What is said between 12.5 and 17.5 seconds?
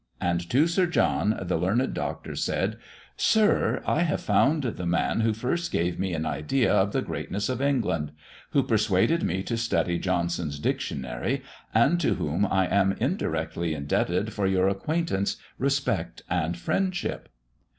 am indirectly indebted for your acquaintance, respect, and friendship."